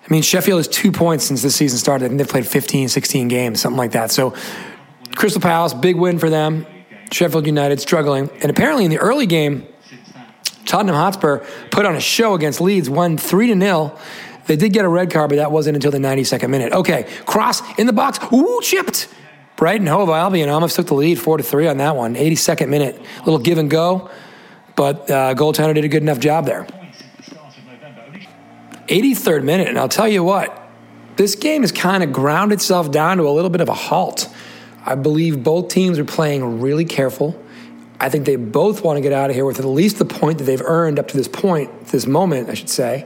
I 0.09 0.13
mean, 0.13 0.23
Sheffield 0.23 0.57
has 0.57 0.67
two 0.67 0.91
points 0.91 1.25
since 1.25 1.43
the 1.43 1.51
season 1.51 1.77
started. 1.77 2.05
I 2.05 2.07
think 2.07 2.17
they've 2.17 2.27
played 2.27 2.47
15, 2.47 2.89
16 2.89 3.27
games, 3.27 3.61
something 3.61 3.77
like 3.77 3.91
that. 3.91 4.11
So, 4.11 4.33
Crystal 5.15 5.41
Palace, 5.41 5.73
big 5.73 5.97
win 5.97 6.17
for 6.17 6.31
them. 6.31 6.65
Sheffield 7.11 7.45
United 7.45 7.79
struggling. 7.79 8.29
And 8.41 8.49
apparently, 8.49 8.85
in 8.85 8.91
the 8.91 8.97
early 8.97 9.27
game, 9.27 9.67
Tottenham 10.65 10.95
Hotspur 10.95 11.45
put 11.69 11.85
on 11.85 11.95
a 11.95 11.99
show 11.99 12.33
against 12.33 12.59
Leeds, 12.59 12.89
won 12.89 13.17
3 13.17 13.47
to 13.47 13.59
0. 13.59 13.99
They 14.47 14.55
did 14.55 14.73
get 14.73 14.83
a 14.83 14.89
red 14.89 15.11
card, 15.11 15.29
but 15.29 15.35
that 15.35 15.51
wasn't 15.51 15.75
until 15.75 15.91
the 15.91 15.99
92nd 15.99 16.49
minute. 16.49 16.73
Okay, 16.73 17.07
cross 17.25 17.61
in 17.77 17.85
the 17.85 17.93
box. 17.93 18.19
Ooh, 18.33 18.59
chipped. 18.63 19.07
Brighton 19.57 19.85
Hove 19.85 20.09
Albion 20.09 20.49
almost 20.49 20.75
took 20.75 20.87
the 20.87 20.95
lead 20.95 21.19
4 21.19 21.37
to 21.37 21.43
3 21.43 21.67
on 21.67 21.77
that 21.77 21.95
one. 21.95 22.15
82nd 22.15 22.69
minute. 22.69 22.99
Little 23.25 23.37
give 23.37 23.59
and 23.59 23.69
go, 23.69 24.09
but 24.75 25.11
uh, 25.11 25.35
goaltender 25.35 25.75
did 25.75 25.85
a 25.85 25.87
good 25.87 26.01
enough 26.01 26.19
job 26.19 26.45
there. 26.45 26.65
83rd 28.89 29.43
minute, 29.43 29.67
and 29.67 29.77
I'll 29.77 29.87
tell 29.87 30.07
you 30.07 30.23
what, 30.23 30.67
this 31.15 31.35
game 31.35 31.61
has 31.61 31.71
kind 31.71 32.03
of 32.03 32.11
ground 32.11 32.51
itself 32.51 32.91
down 32.91 33.17
to 33.17 33.27
a 33.27 33.31
little 33.31 33.49
bit 33.49 33.61
of 33.61 33.69
a 33.69 33.73
halt. 33.73 34.27
I 34.85 34.95
believe 34.95 35.43
both 35.43 35.69
teams 35.69 35.99
are 35.99 36.05
playing 36.05 36.61
really 36.61 36.85
careful. 36.85 37.41
I 37.99 38.09
think 38.09 38.25
they 38.25 38.37
both 38.37 38.83
want 38.83 38.97
to 38.97 39.01
get 39.01 39.11
out 39.11 39.29
of 39.29 39.35
here 39.35 39.45
with 39.45 39.59
at 39.59 39.65
least 39.65 39.99
the 39.99 40.05
point 40.05 40.37
that 40.37 40.45
they've 40.45 40.61
earned 40.61 40.97
up 40.97 41.09
to 41.09 41.17
this 41.17 41.27
point, 41.27 41.87
this 41.87 42.07
moment, 42.07 42.49
I 42.49 42.53
should 42.53 42.69
say. 42.69 43.05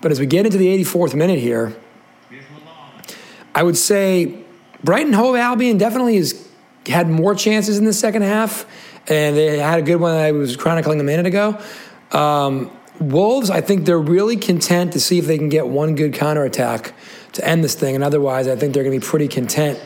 But 0.00 0.10
as 0.10 0.18
we 0.18 0.26
get 0.26 0.46
into 0.46 0.58
the 0.58 0.66
84th 0.84 1.14
minute 1.14 1.38
here, 1.38 1.76
I 3.54 3.62
would 3.62 3.76
say 3.76 4.42
Brighton 4.82 5.12
Hove 5.12 5.36
Albion 5.36 5.78
definitely 5.78 6.16
has 6.16 6.48
had 6.86 7.08
more 7.08 7.34
chances 7.34 7.78
in 7.78 7.84
the 7.84 7.92
second 7.92 8.22
half, 8.22 8.66
and 9.08 9.36
they 9.36 9.58
had 9.58 9.78
a 9.78 9.82
good 9.82 9.96
one 9.96 10.16
I 10.16 10.32
was 10.32 10.56
chronicling 10.56 11.00
a 11.00 11.04
minute 11.04 11.26
ago. 11.26 11.60
Um, 12.12 12.70
Wolves, 13.00 13.48
I 13.48 13.62
think 13.62 13.86
they're 13.86 13.98
really 13.98 14.36
content 14.36 14.92
to 14.92 15.00
see 15.00 15.18
if 15.18 15.26
they 15.26 15.38
can 15.38 15.48
get 15.48 15.66
one 15.66 15.94
good 15.94 16.12
counterattack 16.12 16.92
to 17.32 17.44
end 17.44 17.64
this 17.64 17.74
thing, 17.74 17.94
and 17.94 18.04
otherwise, 18.04 18.46
I 18.46 18.56
think 18.56 18.74
they're 18.74 18.84
going 18.84 18.98
to 18.98 19.04
be 19.04 19.10
pretty 19.10 19.26
content 19.26 19.80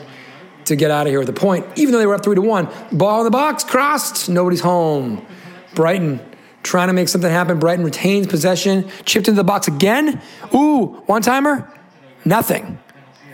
to 0.65 0.75
get 0.75 0.91
out 0.91 1.07
of 1.07 1.11
here 1.11 1.19
with 1.19 1.29
a 1.29 1.33
point, 1.33 1.65
even 1.77 1.93
though 1.93 1.99
they 1.99 2.05
were 2.05 2.15
up 2.15 2.23
three 2.23 2.35
to 2.35 2.41
one. 2.41 2.67
Ball 2.91 3.21
in 3.21 3.25
the 3.25 3.31
box, 3.31 3.63
crossed, 3.63 4.27
nobody's 4.27 4.61
home. 4.61 5.25
Brighton 5.75 6.19
trying 6.63 6.87
to 6.87 6.93
make 6.93 7.07
something 7.07 7.29
happen. 7.29 7.59
Brighton 7.59 7.85
retains 7.85 8.27
possession, 8.27 8.89
chipped 9.05 9.27
into 9.27 9.37
the 9.37 9.43
box 9.43 9.67
again. 9.67 10.21
Ooh, 10.53 11.01
one 11.05 11.21
timer, 11.21 11.71
nothing. 12.25 12.79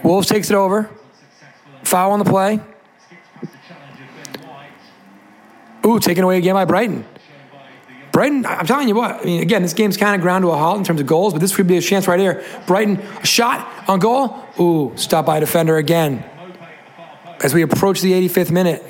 Wolves 0.03 0.27
takes 0.27 0.51
it 0.51 0.55
over. 0.55 0.89
Foul 1.83 2.11
on 2.11 2.19
the 2.19 2.25
play. 2.25 2.59
Ooh, 5.85 5.99
taken 5.99 6.23
away 6.23 6.37
again 6.37 6.53
by 6.53 6.65
Brighton. 6.65 7.05
Brighton, 8.11 8.45
I'm 8.45 8.65
telling 8.65 8.87
you 8.87 8.95
what, 8.95 9.21
I 9.21 9.23
mean, 9.23 9.41
again, 9.41 9.61
this 9.61 9.73
game's 9.73 9.95
kind 9.95 10.15
of 10.15 10.21
ground 10.21 10.43
to 10.43 10.49
a 10.49 10.57
halt 10.57 10.77
in 10.77 10.83
terms 10.83 10.99
of 10.99 11.07
goals, 11.07 11.33
but 11.33 11.39
this 11.39 11.55
could 11.55 11.67
be 11.67 11.77
a 11.77 11.81
chance 11.81 12.07
right 12.07 12.19
here. 12.19 12.43
Brighton, 12.67 12.97
a 12.97 13.25
shot 13.25 13.67
on 13.87 13.99
goal. 13.99 14.37
Ooh, 14.59 14.91
stop 14.97 15.25
by 15.25 15.39
defender 15.39 15.77
again. 15.77 16.23
As 17.41 17.53
we 17.53 17.61
approach 17.61 18.01
the 18.01 18.11
85th 18.11 18.51
minute, 18.51 18.83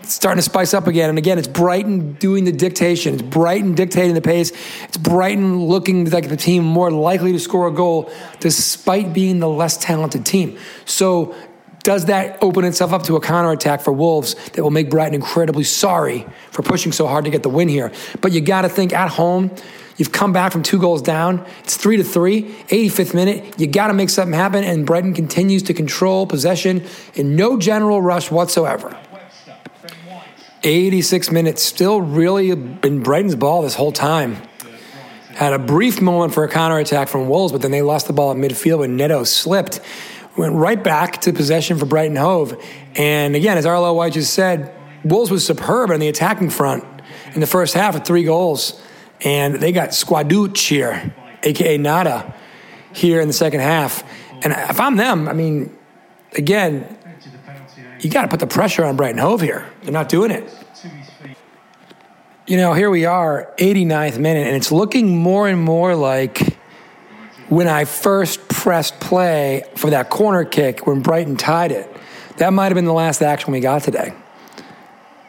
it's 0.00 0.14
starting 0.14 0.38
to 0.38 0.42
spice 0.42 0.74
up 0.74 0.86
again. 0.86 1.10
And 1.10 1.18
again, 1.18 1.38
it's 1.38 1.46
Brighton 1.46 2.14
doing 2.14 2.44
the 2.44 2.52
dictation. 2.52 3.14
It's 3.14 3.22
Brighton 3.22 3.74
dictating 3.74 4.14
the 4.14 4.20
pace. 4.20 4.50
It's 4.84 4.96
Brighton 4.96 5.66
looking 5.66 6.10
like 6.10 6.28
the 6.28 6.36
team 6.36 6.64
more 6.64 6.90
likely 6.90 7.32
to 7.32 7.38
score 7.38 7.68
a 7.68 7.72
goal 7.72 8.10
despite 8.40 9.12
being 9.12 9.38
the 9.38 9.48
less 9.48 9.76
talented 9.76 10.26
team. 10.26 10.58
So 10.86 11.34
does 11.82 12.06
that 12.06 12.38
open 12.42 12.64
itself 12.64 12.92
up 12.92 13.02
to 13.04 13.16
a 13.16 13.20
counterattack 13.20 13.80
for 13.80 13.92
Wolves 13.92 14.34
that 14.50 14.62
will 14.62 14.70
make 14.70 14.88
Brighton 14.88 15.14
incredibly 15.14 15.64
sorry 15.64 16.26
for 16.50 16.62
pushing 16.62 16.92
so 16.92 17.06
hard 17.06 17.24
to 17.24 17.30
get 17.30 17.42
the 17.42 17.48
win 17.48 17.68
here? 17.68 17.92
But 18.20 18.32
you 18.32 18.40
got 18.40 18.62
to 18.62 18.68
think 18.68 18.92
at 18.92 19.10
home, 19.10 19.50
you've 19.96 20.12
come 20.12 20.32
back 20.32 20.52
from 20.52 20.62
two 20.62 20.78
goals 20.78 21.02
down. 21.02 21.44
It's 21.60 21.76
three 21.76 21.96
to 21.96 22.04
three, 22.04 22.44
85th 22.68 23.14
minute. 23.14 23.60
You 23.60 23.66
got 23.66 23.88
to 23.88 23.94
make 23.94 24.10
something 24.10 24.34
happen, 24.34 24.62
and 24.62 24.86
Brighton 24.86 25.12
continues 25.12 25.64
to 25.64 25.74
control 25.74 26.26
possession 26.26 26.84
in 27.14 27.34
no 27.34 27.58
general 27.58 28.00
rush 28.00 28.30
whatsoever. 28.30 28.96
86 30.64 31.32
minutes, 31.32 31.60
still 31.60 32.00
really 32.00 32.54
been 32.54 33.02
Brighton's 33.02 33.34
ball 33.34 33.62
this 33.62 33.74
whole 33.74 33.90
time. 33.90 34.36
had 35.34 35.52
a 35.52 35.58
brief 35.58 36.00
moment 36.00 36.32
for 36.32 36.44
a 36.44 36.48
counterattack 36.48 37.08
from 37.08 37.28
Wolves, 37.28 37.50
but 37.50 37.62
then 37.62 37.72
they 37.72 37.82
lost 37.82 38.06
the 38.06 38.12
ball 38.12 38.30
at 38.30 38.36
midfield 38.36 38.78
when 38.78 38.96
Neto 38.96 39.24
slipped. 39.24 39.80
Went 40.36 40.54
right 40.54 40.82
back 40.82 41.20
to 41.22 41.32
possession 41.32 41.78
for 41.78 41.86
Brighton 41.86 42.16
Hove. 42.16 42.60
And 42.94 43.36
again, 43.36 43.58
as 43.58 43.66
White 43.66 44.14
just 44.14 44.32
said, 44.32 44.74
Wolves 45.04 45.30
was 45.30 45.46
superb 45.46 45.90
on 45.90 46.00
the 46.00 46.08
attacking 46.08 46.50
front 46.50 46.84
in 47.34 47.40
the 47.40 47.46
first 47.46 47.74
half 47.74 47.94
with 47.94 48.04
three 48.04 48.24
goals. 48.24 48.80
And 49.24 49.56
they 49.56 49.72
got 49.72 49.90
Squaduch 49.90 50.68
here, 50.68 51.14
aka 51.42 51.76
Nada, 51.78 52.34
here 52.92 53.20
in 53.20 53.28
the 53.28 53.34
second 53.34 53.60
half. 53.60 54.02
And 54.42 54.52
if 54.52 54.80
I'm 54.80 54.96
them, 54.96 55.28
I 55.28 55.32
mean, 55.32 55.76
again, 56.34 56.98
you 58.00 58.10
got 58.10 58.22
to 58.22 58.28
put 58.28 58.40
the 58.40 58.46
pressure 58.46 58.84
on 58.84 58.96
Brighton 58.96 59.18
Hove 59.18 59.40
here. 59.40 59.70
They're 59.82 59.92
not 59.92 60.08
doing 60.08 60.30
it. 60.30 60.52
You 62.46 62.56
know, 62.56 62.72
here 62.72 62.90
we 62.90 63.04
are, 63.04 63.52
89th 63.58 64.18
minute, 64.18 64.48
and 64.48 64.56
it's 64.56 64.72
looking 64.72 65.16
more 65.16 65.46
and 65.48 65.62
more 65.62 65.94
like 65.94 66.56
when 67.48 67.68
I 67.68 67.84
first 67.84 68.48
pressed 68.62 69.00
play 69.00 69.64
for 69.74 69.90
that 69.90 70.08
corner 70.08 70.44
kick 70.44 70.86
when 70.86 71.00
Brighton 71.00 71.36
tied 71.36 71.72
it. 71.72 71.90
That 72.36 72.52
might 72.52 72.66
have 72.66 72.76
been 72.76 72.84
the 72.84 72.92
last 72.92 73.20
action 73.20 73.52
we 73.52 73.58
got 73.58 73.82
today. 73.82 74.14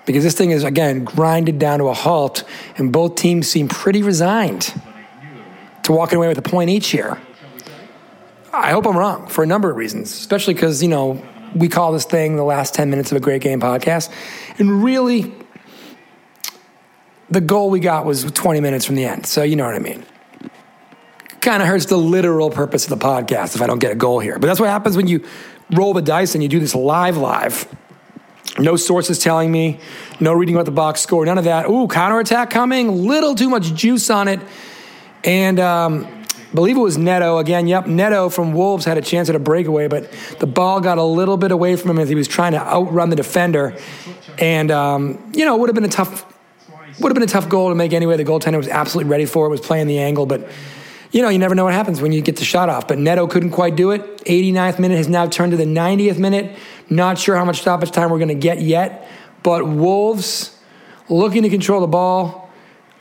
Because 0.05 0.23
this 0.23 0.35
thing 0.35 0.51
is, 0.51 0.63
again, 0.63 1.03
grinded 1.03 1.57
down 1.57 1.79
to 1.79 1.85
a 1.85 1.95
halt, 1.95 2.43
and 2.77 2.93
both 2.93 3.15
teams 3.15 3.47
seem 3.47 3.67
pretty 3.67 4.03
resigned 4.03 4.71
to 5.81 5.93
walking 5.93 6.17
away 6.17 6.27
with 6.27 6.37
a 6.37 6.43
point 6.43 6.69
each 6.69 6.89
here. 6.89 7.19
I 8.53 8.69
hope 8.69 8.85
I'm 8.85 8.95
wrong 8.95 9.25
for 9.25 9.43
a 9.43 9.47
number 9.47 9.71
of 9.71 9.77
reasons, 9.77 10.11
especially 10.11 10.53
because, 10.53 10.83
you 10.83 10.89
know, 10.89 11.19
we 11.55 11.69
call 11.69 11.91
this 11.91 12.05
thing 12.05 12.35
the 12.35 12.43
last 12.43 12.75
10 12.75 12.91
minutes 12.91 13.11
of 13.11 13.17
a 13.17 13.19
great 13.19 13.41
game 13.41 13.59
podcast. 13.59 14.13
And 14.59 14.83
really, 14.83 15.33
the 17.31 17.41
goal 17.41 17.71
we 17.71 17.79
got 17.79 18.05
was 18.05 18.25
20 18.25 18.59
minutes 18.59 18.85
from 18.85 18.93
the 18.93 19.05
end. 19.05 19.25
So 19.25 19.41
you 19.41 19.55
know 19.55 19.65
what 19.65 19.73
I 19.73 19.79
mean. 19.79 20.05
Kind 21.43 21.61
of 21.61 21.67
hurts 21.67 21.87
the 21.87 21.97
literal 21.97 22.49
purpose 22.49 22.85
of 22.85 22.97
the 22.97 23.05
podcast 23.05 23.53
if 23.53 23.61
I 23.61 23.67
don't 23.67 23.79
get 23.79 23.91
a 23.91 23.95
goal 23.95 24.21
here. 24.21 24.39
But 24.39 24.47
that's 24.47 24.61
what 24.61 24.69
happens 24.69 24.95
when 24.95 25.07
you 25.07 25.25
roll 25.71 25.93
the 25.93 26.01
dice 26.01 26.35
and 26.35 26.41
you 26.41 26.47
do 26.47 26.61
this 26.61 26.73
live, 26.73 27.17
live. 27.17 27.67
No 28.57 28.77
sources 28.77 29.19
telling 29.19 29.51
me, 29.51 29.81
no 30.21 30.31
reading 30.31 30.55
about 30.55 30.63
the 30.63 30.71
box 30.71 31.01
score, 31.01 31.25
none 31.25 31.37
of 31.37 31.43
that. 31.43 31.67
Ooh, 31.69 31.89
counterattack 31.89 32.49
coming, 32.49 33.05
little 33.05 33.35
too 33.35 33.49
much 33.49 33.73
juice 33.73 34.09
on 34.09 34.29
it. 34.29 34.39
And 35.25 35.59
um, 35.59 36.23
believe 36.53 36.77
it 36.77 36.79
was 36.79 36.97
Neto 36.97 37.39
again. 37.39 37.67
Yep, 37.67 37.87
Neto 37.87 38.29
from 38.29 38.53
Wolves 38.53 38.85
had 38.85 38.97
a 38.97 39.01
chance 39.01 39.27
at 39.27 39.35
a 39.35 39.39
breakaway, 39.39 39.89
but 39.89 40.09
the 40.39 40.47
ball 40.47 40.79
got 40.79 40.97
a 40.97 41.03
little 41.03 41.35
bit 41.35 41.51
away 41.51 41.75
from 41.75 41.91
him 41.91 41.99
as 41.99 42.07
he 42.07 42.15
was 42.15 42.29
trying 42.29 42.53
to 42.53 42.59
outrun 42.61 43.09
the 43.09 43.17
defender. 43.17 43.77
And, 44.39 44.71
um, 44.71 45.29
you 45.35 45.43
know, 45.43 45.55
it 45.55 45.59
would 45.59 45.67
have 45.67 45.75
been 45.75 45.83
a 45.83 45.89
tough 45.89 46.25
would 47.01 47.09
have 47.09 47.15
been 47.15 47.23
a 47.23 47.27
tough 47.27 47.49
goal 47.49 47.67
to 47.67 47.75
make 47.75 47.91
anyway. 47.91 48.15
The 48.15 48.23
goaltender 48.23 48.55
was 48.55 48.69
absolutely 48.69 49.11
ready 49.11 49.25
for 49.25 49.45
it, 49.45 49.49
was 49.49 49.59
playing 49.59 49.87
the 49.87 49.99
angle, 49.99 50.25
but 50.25 50.47
you 51.13 51.21
know, 51.21 51.29
you 51.29 51.37
never 51.37 51.53
know 51.53 51.63
what 51.63 51.73
happens 51.73 52.01
when 52.01 52.11
you 52.11 52.21
get 52.21 52.37
the 52.37 52.43
shot 52.43 52.69
off. 52.69 52.87
But 52.87 52.97
Neto 52.97 53.27
couldn't 53.27 53.51
quite 53.51 53.75
do 53.75 53.91
it. 53.91 54.17
89th 54.25 54.79
minute 54.79 54.97
has 54.97 55.07
now 55.07 55.27
turned 55.27 55.51
to 55.51 55.57
the 55.57 55.65
90th 55.65 56.17
minute. 56.17 56.57
Not 56.89 57.19
sure 57.19 57.37
how 57.37 57.45
much 57.45 57.61
stoppage 57.61 57.91
time 57.91 58.09
we're 58.09 58.17
going 58.17 58.29
to 58.29 58.35
get 58.35 58.61
yet, 58.61 59.07
but 59.43 59.65
Wolves 59.65 60.59
looking 61.09 61.43
to 61.43 61.49
control 61.49 61.81
the 61.81 61.87
ball, 61.87 62.49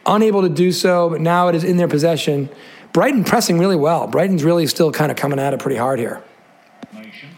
unable 0.04 0.42
to 0.42 0.50
do 0.50 0.72
so, 0.72 1.08
but 1.08 1.22
now 1.22 1.48
it 1.48 1.54
is 1.54 1.64
in 1.64 1.78
their 1.78 1.88
possession. 1.88 2.50
Brighton 2.92 3.24
pressing 3.24 3.58
really 3.58 3.76
well. 3.76 4.06
Brighton's 4.06 4.44
really 4.44 4.66
still 4.66 4.92
kind 4.92 5.10
of 5.10 5.16
coming 5.16 5.38
at 5.38 5.54
it 5.54 5.60
pretty 5.60 5.78
hard 5.78 5.98
here. 5.98 6.22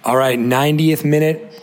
All 0.02 0.16
right, 0.16 0.38
90th 0.38 1.04
minute 1.04 1.54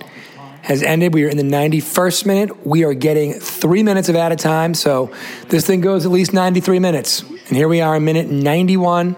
has 0.61 0.83
ended. 0.83 1.13
We 1.13 1.23
are 1.25 1.29
in 1.29 1.37
the 1.37 1.43
91st 1.43 2.25
minute. 2.25 2.65
We 2.65 2.83
are 2.83 2.93
getting 2.93 3.33
three 3.33 3.83
minutes 3.83 4.09
of 4.09 4.15
added 4.15 4.39
time. 4.39 4.73
So 4.73 5.13
this 5.49 5.65
thing 5.65 5.81
goes 5.81 6.05
at 6.05 6.11
least 6.11 6.33
93 6.33 6.79
minutes. 6.79 7.21
And 7.21 7.57
here 7.57 7.67
we 7.67 7.81
are 7.81 7.95
in 7.95 8.05
minute 8.05 8.29
91. 8.29 9.15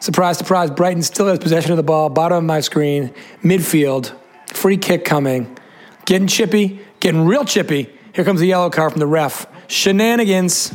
Surprise, 0.00 0.38
surprise. 0.38 0.70
Brighton 0.70 1.02
still 1.02 1.26
has 1.28 1.38
possession 1.38 1.70
of 1.70 1.76
the 1.76 1.82
ball, 1.82 2.10
bottom 2.10 2.38
of 2.38 2.44
my 2.44 2.60
screen, 2.60 3.14
midfield, 3.42 4.14
free 4.48 4.76
kick 4.76 5.04
coming. 5.04 5.56
Getting 6.04 6.26
chippy, 6.26 6.80
getting 7.00 7.24
real 7.24 7.44
chippy. 7.44 7.90
Here 8.14 8.24
comes 8.24 8.40
the 8.40 8.46
yellow 8.46 8.70
card 8.70 8.92
from 8.92 9.00
the 9.00 9.06
ref. 9.06 9.46
Shenanigans. 9.66 10.74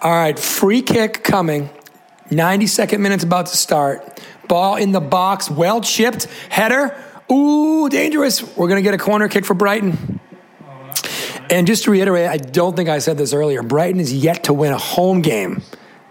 All 0.00 0.10
right, 0.10 0.38
free 0.38 0.80
kick 0.80 1.22
coming. 1.22 1.68
92nd 2.30 3.00
minute's 3.00 3.24
about 3.24 3.46
to 3.46 3.56
start. 3.56 4.20
Ball 4.48 4.76
in 4.76 4.92
the 4.92 5.00
box, 5.00 5.50
well 5.50 5.80
chipped. 5.80 6.24
Header. 6.48 6.96
Ooh, 7.30 7.88
dangerous. 7.88 8.42
We're 8.56 8.68
going 8.68 8.78
to 8.78 8.82
get 8.82 8.94
a 8.94 8.98
corner 8.98 9.28
kick 9.28 9.44
for 9.44 9.54
Brighton. 9.54 10.20
And 11.48 11.66
just 11.66 11.84
to 11.84 11.90
reiterate, 11.90 12.28
I 12.28 12.36
don't 12.36 12.76
think 12.76 12.88
I 12.88 12.98
said 12.98 13.18
this 13.18 13.32
earlier. 13.32 13.62
Brighton 13.62 14.00
is 14.00 14.12
yet 14.12 14.44
to 14.44 14.54
win 14.54 14.72
a 14.72 14.78
home 14.78 15.20
game 15.20 15.62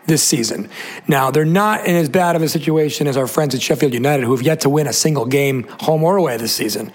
this 0.05 0.23
season. 0.23 0.69
Now, 1.07 1.31
they're 1.31 1.45
not 1.45 1.85
in 1.85 1.95
as 1.95 2.09
bad 2.09 2.35
of 2.35 2.41
a 2.41 2.49
situation 2.49 3.07
as 3.07 3.15
our 3.15 3.27
friends 3.27 3.55
at 3.55 3.61
Sheffield 3.61 3.93
United, 3.93 4.25
who 4.25 4.35
have 4.35 4.41
yet 4.41 4.61
to 4.61 4.69
win 4.69 4.87
a 4.87 4.93
single 4.93 5.25
game, 5.25 5.63
home 5.81 6.03
or 6.03 6.17
away, 6.17 6.35
this 6.37 6.51
season. 6.51 6.91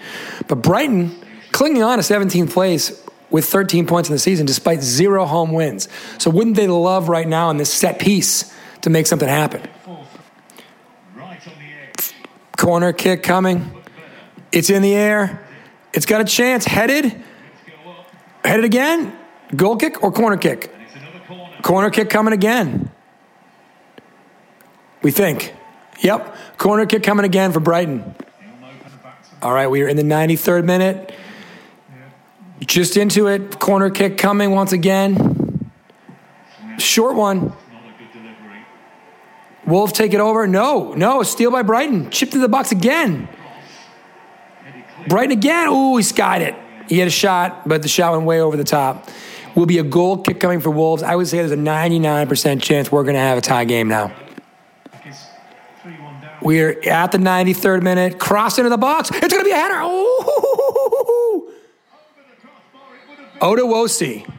But 0.47 0.61
Brighton, 0.61 1.15
clinging 1.51 1.81
on 1.81 1.97
to 1.97 2.03
17th 2.03 2.51
place 2.51 3.03
with 3.31 3.45
13 3.45 3.87
points 3.87 4.09
in 4.09 4.13
the 4.13 4.19
season, 4.19 4.45
despite 4.45 4.81
zero 4.81 5.25
home 5.25 5.51
wins. 5.51 5.87
So, 6.19 6.29
wouldn't 6.29 6.55
they 6.55 6.67
love 6.67 7.09
right 7.09 7.27
now 7.27 7.49
in 7.49 7.57
this 7.57 7.73
set 7.73 7.99
piece 7.99 8.53
to 8.81 8.89
make 8.89 9.07
something 9.07 9.29
happen? 9.29 9.61
Corner 12.57 12.93
kick 12.93 13.23
coming. 13.23 13.81
It's 14.55 14.69
in 14.69 14.81
the 14.81 14.95
air. 14.95 15.45
It's 15.93 16.05
got 16.05 16.21
a 16.21 16.23
chance. 16.23 16.63
Headed. 16.63 17.21
Headed 18.43 18.63
again. 18.63 19.15
Goal 19.53 19.75
kick 19.75 20.01
or 20.01 20.13
corner 20.13 20.37
kick? 20.37 20.73
Corner 21.61 21.89
kick 21.89 22.09
coming 22.09 22.33
again. 22.33 22.89
We 25.01 25.11
think. 25.11 25.53
Yep. 25.99 26.57
Corner 26.57 26.85
kick 26.85 27.03
coming 27.03 27.25
again 27.25 27.51
for 27.51 27.59
Brighton. 27.59 28.15
All 29.41 29.51
right, 29.51 29.67
we 29.67 29.81
are 29.81 29.89
in 29.89 29.97
the 29.97 30.03
93rd 30.03 30.63
minute. 30.63 31.13
Just 32.61 32.95
into 32.95 33.27
it. 33.27 33.59
Corner 33.59 33.89
kick 33.89 34.17
coming 34.17 34.51
once 34.51 34.71
again. 34.71 35.69
Short 36.77 37.15
one. 37.15 37.51
Wolf 39.67 39.91
take 39.91 40.13
it 40.13 40.21
over. 40.21 40.47
No, 40.47 40.93
no, 40.93 41.23
steal 41.23 41.51
by 41.51 41.61
Brighton. 41.61 42.09
Chipped 42.09 42.31
to 42.31 42.39
the 42.39 42.47
box 42.47 42.71
again. 42.71 43.27
Brighton 45.07 45.31
again. 45.31 45.67
Ooh, 45.67 45.97
he 45.97 46.03
skied 46.03 46.41
it. 46.41 46.55
He 46.87 46.99
had 46.99 47.07
a 47.07 47.11
shot, 47.11 47.67
but 47.67 47.81
the 47.81 47.87
shot 47.87 48.13
went 48.13 48.25
way 48.25 48.39
over 48.39 48.57
the 48.57 48.63
top. 48.63 49.09
Will 49.55 49.65
be 49.65 49.77
a 49.79 49.83
goal 49.83 50.17
kick 50.17 50.39
coming 50.39 50.59
for 50.59 50.69
Wolves. 50.69 51.01
I 51.01 51.15
would 51.15 51.27
say 51.27 51.37
there's 51.37 51.51
a 51.51 51.55
99% 51.55 52.61
chance 52.61 52.91
we're 52.91 53.03
going 53.03 53.15
to 53.15 53.19
have 53.19 53.37
a 53.37 53.41
tie 53.41 53.65
game 53.65 53.87
now. 53.87 54.11
We're 56.41 56.79
at 56.87 57.11
the 57.11 57.17
93rd 57.17 57.81
minute. 57.81 58.19
Cross 58.19 58.59
into 58.59 58.69
the 58.69 58.77
box. 58.77 59.09
It's 59.11 59.33
going 59.33 59.43
to 59.43 59.43
be 59.43 59.51
a 59.51 59.55
header. 59.55 59.81
Ooh. 59.81 61.51
Otasowie, 63.41 64.31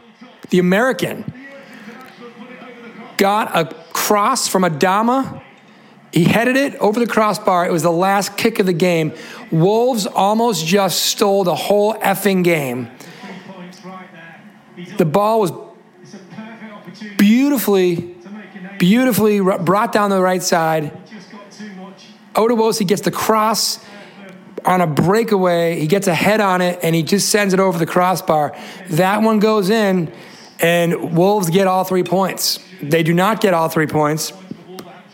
the 0.51 0.59
American, 0.59 1.33
got 3.17 3.57
a 3.57 3.75
cross 3.93 4.49
from 4.49 4.63
Adama. 4.63 5.43
He 6.17 6.25
headed 6.25 6.57
it 6.57 6.75
over 6.77 6.99
the 6.99 7.07
crossbar. 7.07 7.67
It 7.67 7.73
was 7.73 7.83
the 7.83 7.93
last 7.93 8.39
kick 8.39 8.59
of 8.59 8.65
the 8.65 8.73
game. 8.73 9.13
Wolves 9.53 10.07
almost 10.07 10.67
just 10.67 11.03
stole 11.03 11.45
the 11.45 11.55
whole 11.55 11.93
effing 11.93 12.43
game. 12.43 12.91
The 14.97 15.05
ball 15.05 15.41
was 15.41 15.53
beautifully, 17.19 18.17
beautifully 18.79 19.41
brought 19.41 19.93
down 19.93 20.09
the 20.09 20.23
right 20.23 20.43
side. 20.43 20.91
Otasowie 22.35 22.87
gets 22.87 23.03
the 23.03 23.11
cross 23.11 23.85
on 24.65 24.81
a 24.81 24.87
breakaway. 24.87 25.79
He 25.79 25.87
gets 25.87 26.07
a 26.07 26.15
head 26.15 26.41
on 26.41 26.63
it 26.63 26.79
and 26.83 26.95
he 26.95 27.03
just 27.03 27.29
sends 27.29 27.53
it 27.53 27.61
over 27.61 27.79
the 27.79 27.85
crossbar. 27.85 28.57
That 28.89 29.21
one 29.21 29.39
goes 29.39 29.69
in, 29.69 30.11
and 30.61 31.15
Wolves 31.15 31.51
get 31.51 31.67
all 31.67 31.85
three 31.85 32.05
points. 32.05 32.59
They 32.81 33.03
do 33.03 33.13
not 33.13 33.43
get 33.43 33.53
all 33.53 33.69
three 33.69 33.87
points. 33.87 34.33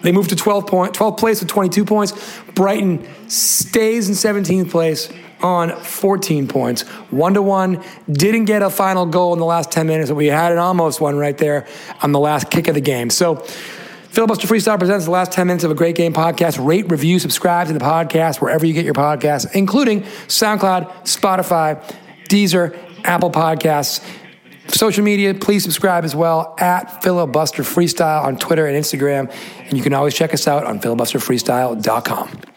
They 0.02 0.12
move 0.12 0.28
to 0.28 0.37
12 0.37 0.66
point, 0.66 0.94
12th 0.94 1.18
place 1.18 1.40
with 1.40 1.49
22 1.49 1.85
points. 1.85 2.12
Brighton 2.54 3.06
stays 3.28 4.09
in 4.09 4.14
17th 4.14 4.71
place 4.71 5.09
on 5.42 5.76
14 5.76 6.47
points. 6.49 6.82
One 7.11 7.35
to 7.35 7.42
one. 7.42 7.82
Didn't 8.11 8.44
get 8.44 8.62
a 8.62 8.71
final 8.71 9.06
goal 9.06 9.32
in 9.32 9.38
the 9.38 9.44
last 9.44 9.73
10 9.73 9.87
minutes, 9.87 10.11
but 10.11 10.16
we 10.16 10.26
had 10.26 10.52
an 10.52 10.59
almost 10.59 11.00
one 11.00 11.16
right 11.16 11.37
there 11.37 11.66
on 12.02 12.12
the 12.12 12.21
last 12.21 12.50
kick 12.50 12.68
of 12.68 12.75
the 12.75 12.80
game. 12.80 13.11
So 13.11 13.37
Filibuster 14.12 14.47
Freestyle 14.47 14.78
presents 14.78 15.06
the 15.06 15.11
last 15.11 15.32
10 15.32 15.47
minutes 15.47 15.64
of 15.64 15.71
a 15.71 15.75
great 15.75 15.97
game 15.97 16.12
podcast. 16.12 16.64
Rate, 16.64 16.90
review, 16.90 17.18
subscribe 17.18 17.68
to 17.68 17.73
the 17.73 17.80
podcast 17.80 18.40
wherever 18.40 18.66
you 18.66 18.75
get 18.75 18.85
your 18.85 18.94
podcasts, 18.94 19.50
including 19.54 20.02
SoundCloud, 20.02 21.04
Spotify, 21.04 21.82
Deezer, 22.28 22.78
Apple 23.04 23.30
Podcasts. 23.30 24.04
Social 24.69 25.04
media, 25.04 25.35
please 25.35 25.62
subscribe 25.62 26.04
as 26.04 26.14
well 26.14 26.54
at 26.59 27.02
Filibuster 27.02 27.62
Freestyle 27.62 28.25
on 28.25 28.37
Twitter 28.37 28.66
and 28.66 28.76
Instagram. 28.76 29.33
And 29.69 29.76
you 29.76 29.83
can 29.83 29.92
always 29.92 30.14
check 30.14 30.33
us 30.33 30.47
out 30.47 30.64
on 30.64 30.81
filibusterfreestyle.com. 30.81 32.51